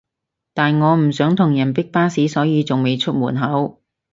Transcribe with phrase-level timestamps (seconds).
[0.55, 3.79] 但我唔想同人逼巴士所以仲未出門口